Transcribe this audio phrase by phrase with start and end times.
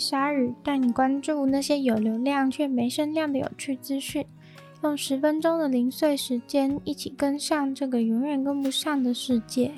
[0.00, 4.24] 鲨鱼带你关注那些有流量却没声量的有趣资讯，
[4.82, 9.70] 用十分钟的零碎时间，一起跟上这个永远跟不上的世界。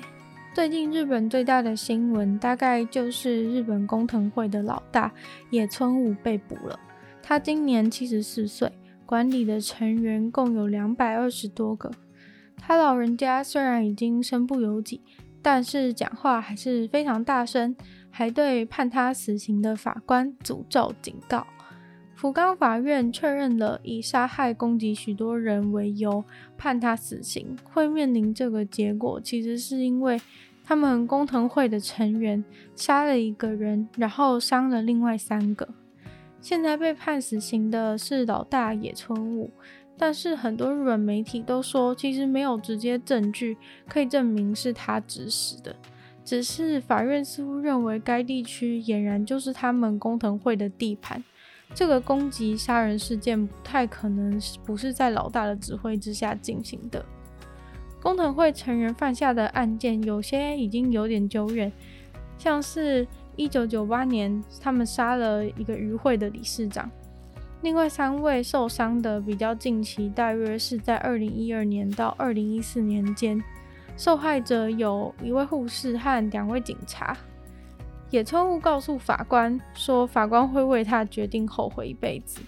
[0.53, 5.11] 最近日本最大的新闻，大概就是日本工藤会的老大
[5.49, 6.79] 野村武被捕了。
[7.21, 8.71] 他今年七十四岁，
[9.05, 11.91] 管理的成员共有两百二十多个。
[12.55, 15.01] 他老人家虽然已经身不由己，
[15.41, 17.75] 但是讲话还是非常大声，
[18.15, 21.47] 还对判他死刑的法官诅咒警告。
[22.13, 26.23] 福冈法院确认了以杀害攻击许多人为由
[26.55, 30.21] 判他死刑，会面临这个结果，其实是因为
[30.63, 32.45] 他们工藤会的成员
[32.75, 35.67] 杀了一个人，然后伤了另外三个。
[36.39, 39.49] 现在被判死刑的是老大野村悟。
[39.95, 43.55] 但是很多日本媒体都说，其实没有直接证据
[43.87, 45.75] 可以证明是他指使的，
[46.23, 51.23] 只是法院似乎认为该地区俨然就是他们工藤会的地盘。
[51.73, 57.03] 这个攻击杀人事件不太可能不是在老大的指挥之下进行的。
[58.01, 61.71] 工藤会成员犯下的案件有些已经有点久远，
[62.37, 66.89] 像是一九九八年他们杀了一个渔会的理事长。
[67.61, 73.41] 另外三位受伤的比较近期，大约是在二零一二年到二零一四年间。
[73.95, 77.15] 受害者有一位护士和两位警察。
[78.09, 82.41] 野村悟告诉法官说，法官会为他决定后悔一辈子。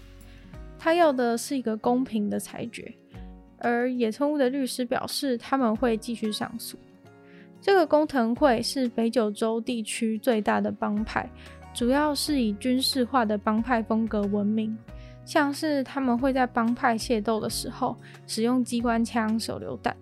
[0.78, 2.94] 他要的是一个公平的裁决。
[3.58, 6.78] 而野村悟的律师表示，他们会继续上诉。
[7.60, 11.28] 这个工藤会是北九州地区最大的帮派，
[11.74, 14.78] 主要是以军事化的帮派风格闻名。
[15.24, 19.96] 像是他们会在帮派械斗的时候使用机关枪、手榴弹。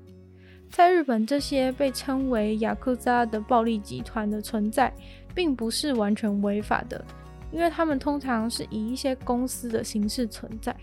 [0.73, 4.91] 在日本，这些被称为雅库扎的暴力集团的存在，
[5.35, 7.05] 并不是完全违法的，
[7.52, 10.75] 因为他们通常是以一些公司的形式存在，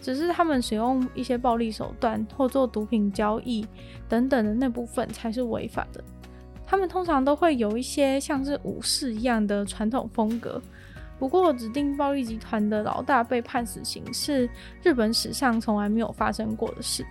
[0.00, 3.66] 只是他们使用一些暴力手段或做毒品交易
[4.08, 6.02] 等等的那部分才是违法的。
[6.66, 10.58] 他们通常都会有一些像是武士一样的传统风格。
[11.18, 14.48] 不过，指定暴力集团的老大被判死刑是
[14.82, 17.04] 日本史上从来没有发生过的事。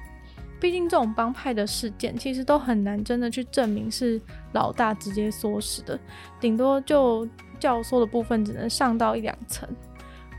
[0.64, 4.20] 毕竟，这种帮派的事件其实都很难真的去证明是
[4.54, 6.00] 老大直接唆使的，
[6.40, 7.28] 顶多就
[7.60, 9.68] 教唆的部分只能上到一两层。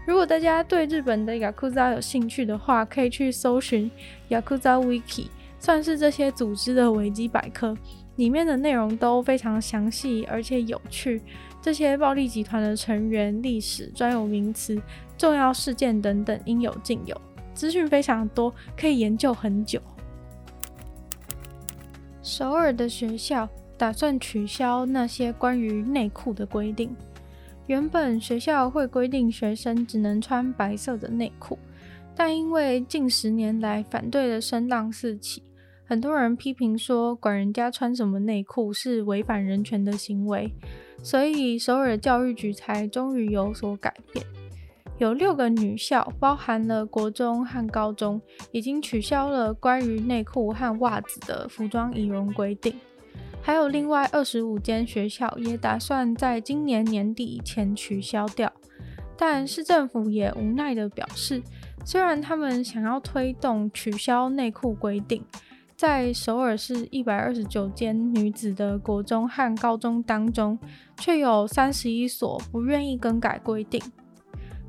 [0.07, 3.91] 如果大家对日本的 Yakuza 有兴趣的话，可以去搜寻
[4.31, 5.27] Yakuza Wiki，
[5.59, 7.77] 算是这些组织的维基百科，
[8.17, 11.21] 里面的内容都非常详细而且有趣。
[11.61, 14.81] 这些暴力集团的成员、历史、专有名词、
[15.19, 17.21] 重要事件等等应有尽有，
[17.53, 19.79] 资讯非常多，可以研究很久。
[22.25, 23.47] 首尔的学校
[23.77, 26.97] 打算取消那些关于内裤的规定。
[27.67, 31.59] 原本学校会规定学生只能穿白色的内裤，
[32.17, 35.43] 但因为近十年来反对的声浪四起，
[35.85, 40.51] 很多人批评说管人家穿什么内裤是违反人权的行为。
[41.03, 44.25] 所以首尔教育局才终于有所改变，
[44.99, 48.21] 有六个女校，包含了国中和高中，
[48.53, 52.79] 已经取消了关于内裤和袜子的服装仪容规定，
[53.43, 58.53] 还有另外二十五间学校也打算在今年年底前取消掉。
[59.17, 61.43] 但市政府也无奈地表示，
[61.85, 65.25] 虽然他们想要推动取消内裤规定。
[65.77, 70.57] 在首尔市一百二十九间女子的国中和高中当中，
[70.97, 73.83] 却有三十一所不愿意更改规定。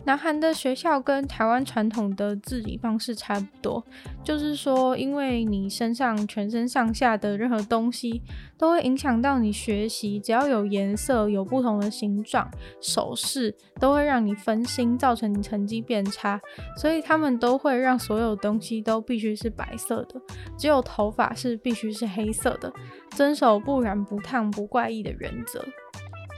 [0.05, 3.83] 南韩的学校跟台湾传统的治理方式差不多，
[4.23, 8.21] 就是说，因为你身上全身上下的任何东西
[8.55, 12.47] 都会影响到你学习，只要有颜色、有不同的形状、
[12.79, 16.39] 手势，都会让你分心，造成你成绩变差。
[16.77, 20.21] 所以他们都会让所有东西都必须是白色的，
[20.55, 22.71] 只有头发是必须是黑色的，
[23.09, 25.65] 遵守不染、不烫、不怪异的原则。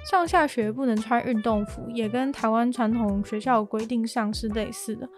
[0.10, 5.10] 上下学不能穿运动服，也跟台湾传统学校规定上是类似的。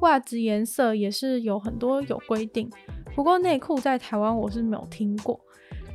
[0.00, 2.70] 袜子颜色也是有很多有规定，
[3.14, 5.38] 不过内裤在台湾我是没有听过。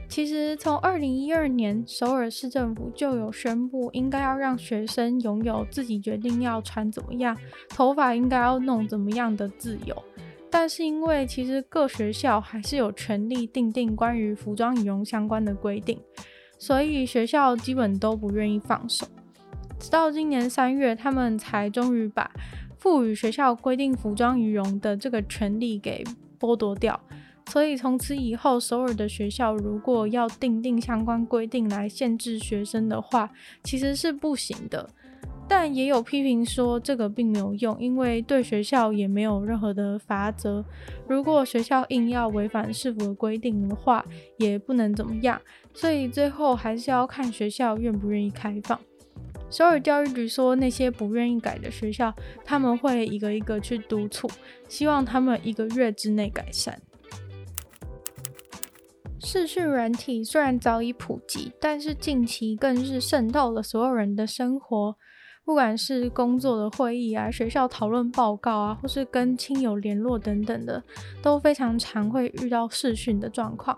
[0.07, 7.35] 其实从二零一二年，首尔市政府就有宣布，应该要让学生拥有自己决定要穿怎么样，
[7.69, 10.03] 头发应该要弄怎么样的自由。
[10.51, 15.99] 但是因为其实各学校还是有权利订定关于服装仪容相关的规定。
[16.57, 19.05] 所以学校基本都不愿意放手，
[19.79, 22.31] 直到今年三月，他们才终于把
[22.77, 26.03] 赋予学校规定服装仪容的这个权利给
[26.39, 26.99] 剥夺掉。
[27.47, 33.29] 所以从此以后，首尔的学校如果要订定相关规定来限制学生的话，
[33.63, 34.89] 其实是不行的。
[35.47, 40.65] 但也有批评说这个并没有用，因为对学校也没有任何的罚则。
[41.07, 44.03] 如果学校硬要违反市府的规定的话，
[44.37, 45.39] 也不能怎么样。
[45.73, 48.79] 所以最后还是要看学校愿不愿意开放。
[49.51, 52.13] 首尔教育局说，那些不愿意改的学校，
[52.43, 54.27] 他们会一个一个去督促，
[54.67, 56.81] 希望他们一个月之内改善。
[59.19, 64.97] 视讯软体虽然早已普及，但是近期更是渗透了所有人的生活。
[65.45, 70.83] 不管是工作的会议啊、学校讨论报告啊，或是跟亲友联络等等的，
[71.21, 73.77] 都非常常会遇到视讯的状况。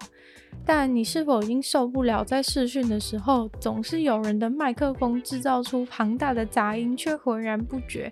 [0.66, 8.12] 但你是否已经受不了在视讯的时候，总是有人的麦克风制造出庞大的杂音，却浑然不觉？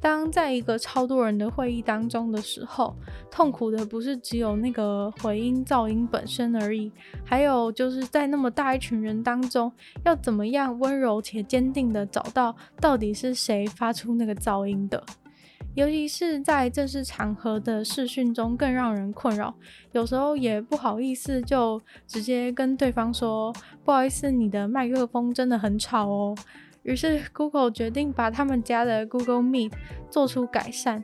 [0.00, 2.94] 当在一个超多人的会议当中的时候，
[3.30, 6.92] 痛苦的不是只有那个回音噪音本身而已，
[7.24, 9.72] 还有就是在那么大一群人当中，
[10.04, 15.02] 要怎么样温柔且坚定的找到到底是谁发出那个噪音的。
[15.74, 19.52] 尤其是在正式场合的视讯中，更让人困扰。
[19.90, 23.52] 有时候也不好意思，就直接跟对方说
[23.82, 26.36] ：“不好意思，你的麦克风真的很吵哦。”
[26.84, 29.72] 于是，Google 决定把他们家的 Google Meet
[30.08, 31.02] 做出改善，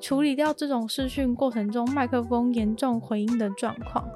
[0.00, 4.08] 处理掉这种视讯过程中麦克风严重回音的状况。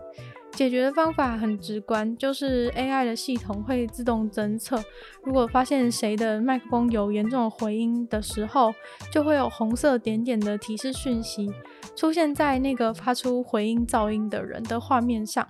[0.53, 4.83] 解决的方法很直观，就是 AI 的系统会自动侦测，
[5.25, 8.75] 如果发现谁的麦克风有严重的回音的时候，
[9.11, 11.51] 就会有红色点点的提示讯息
[11.97, 15.49] 出现在那个发出回音噪音的人的画面上。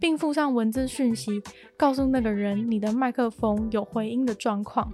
[0.00, 1.40] 并附上文字讯息，
[1.76, 4.90] 告诉那个人你的麦克风有回音的状况。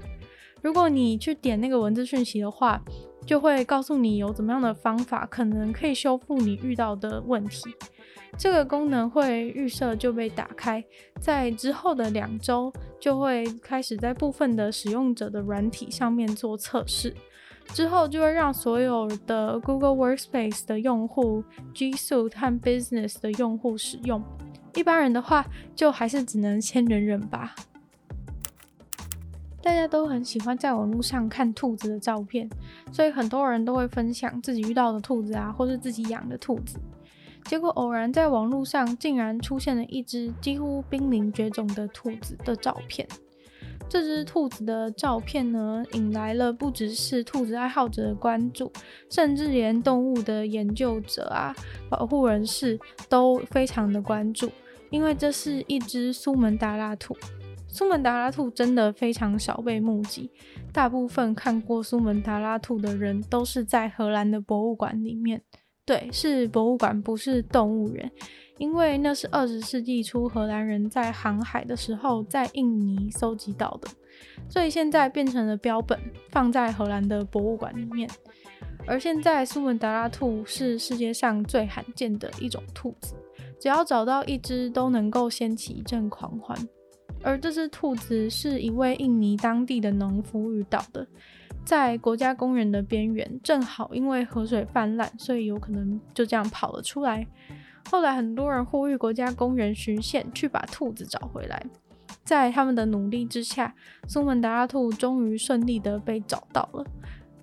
[0.61, 2.83] 如果你去点那个文字讯息的话，
[3.25, 7.73] 就会告诉你有怎么样的方法可能可以修复你遇到的问题。
[8.37, 10.85] 这个功能会预设就被打开，
[11.21, 17.15] 在之后的两周就会开始在部分的使用者的软体上面做测试，
[17.75, 24.23] 之后就会让所有的 Google Workspace 的用户、G Suite 和 Business 的用户使用。
[24.75, 27.55] 一般人的话，就还是只能先忍忍吧。
[29.63, 32.49] 大家都很喜欢在网络上看兔子的照片，
[32.93, 36.79] 所以很多人都会分享自己遇到的兔子啊，或是自己养的兔子。
[37.45, 43.07] 结果偶然在网络上竟然出现了一只几乎濒临绝种的兔子的照片。
[43.89, 48.71] 这只兔子的照片呢，引来了不只是兔子爱好者的关注，
[49.09, 51.55] 甚至连动物的研究者啊、
[51.89, 52.79] 保护人士
[53.09, 54.51] 都非常的关注。
[54.91, 57.17] 因为这是一只苏门答腊兔，
[57.69, 60.31] 苏门答腊兔真的非常少被目击，
[60.73, 65.43] 大部分看过苏门答腊兔的人都是在荷兰的博物馆里面。
[65.87, 68.11] 对，是博物馆，不是动物园，
[68.59, 73.89] 因为那是二十世纪初荷兰人在航海的时候在印尼搜集到的，
[74.49, 75.97] 所以现在变成了标本，
[76.31, 78.11] 放在荷兰的博物馆里面。
[78.85, 83.15] 而现在苏门答腊兔是世界上最罕见的一种兔子。
[83.59, 86.57] 只要找到一只，都能够掀起一阵狂欢。
[87.23, 91.05] 而这只兔子是一位印尼当地的农夫遇到的，
[91.67, 97.27] 在国家公园的边缘，正好因为河水泛滥，所以有可能就这样跑了出来。
[97.91, 101.61] 后来很多人呼吁国家公园巡线去把兔子找回来，
[102.23, 103.75] 在他们的努力之下，
[104.07, 106.87] 苏门答腊兔终于顺利的被找到了。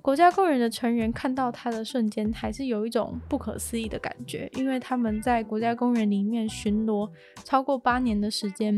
[0.01, 7.09] 国家公园的成员看到它的瞬间，还是有一种不可思议的感觉，因为他们在国家公园里面巡逻
[7.43, 8.77] 超过八年的时间，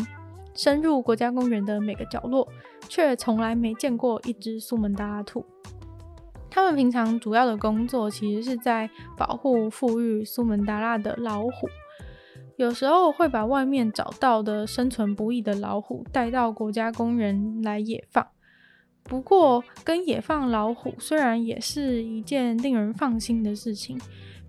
[0.56, 2.48] 深入国家公园的每个角落，
[2.90, 5.46] 却从来没见过一只苏门答腊兔。
[6.50, 11.68] 他们平常主要的工作其实是在保护富裕苏门答腊的老虎，
[12.56, 18.26] 有时候会把外面找到的生存不易的老虎带到国家公园来野放。
[19.08, 24.00] 不过，跟野放老虎虽然也是一件令人放心的事情，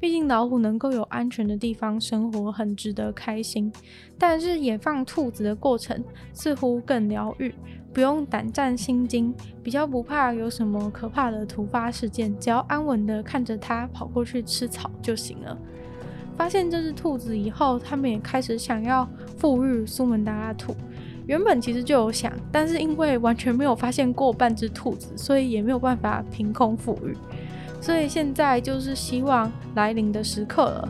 [0.00, 3.70] 毕竟老虎能够有安全的地方生活，很值得开心。
[4.18, 7.54] 但是野放兔子的过程似乎更疗愈，
[7.92, 15.56] 不用胆战心惊，比较不怕有什么可怕的突发事件，只要安稳的看着它跑过去吃草就行了。
[16.34, 20.74] 发现这只兔子以后，他们也开始想要复育苏门答腊兔。
[21.26, 27.16] 原本其实就有想，但是因为完全没有发现过半只兔子，所以也没有办法凭空赋予。
[27.80, 30.88] 所以现在就是希望来临的时刻了。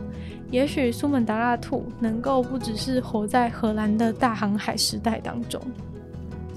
[0.49, 5.61] 也许苏门答腊兔能够不只是活在荷兰的大航海时代当中。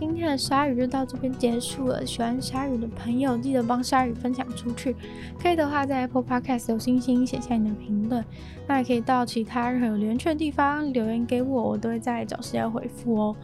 [0.00, 2.07] 今天的鲨鱼就到这边结束了。
[2.07, 4.97] 喜欢鲨鱼的朋友，记得帮鲨鱼分享出去。
[5.38, 8.25] 可以的话，在 Apple Podcast 有星星，写下你的评论。
[8.66, 13.37] 那也可以到其他任何有留言区的地方留言给我，我都会在找时间回复哦。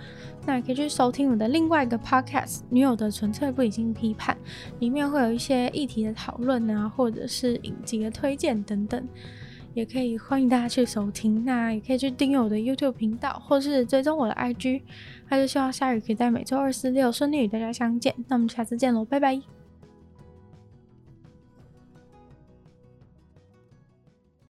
[0.46, 4.34] 那也可以去收听我的另外一个 Podcast《女友的纯粹不理性批判》，
[4.78, 9.06] 里面会有一些议题的讨论啊，或者是影集的推荐等等。
[9.76, 14.80] 也可以欢迎大家去收听，那也可以去订阅我的 YouTube 频道，或是追踪我的 IG。
[15.28, 18.14] 那就希望下雨可以在每周二、四、六顺利与大家相见。
[18.26, 19.65] 那我们下次见喽，拜拜。